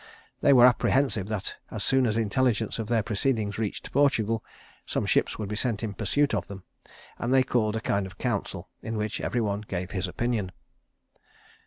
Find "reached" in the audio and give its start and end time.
3.59-3.91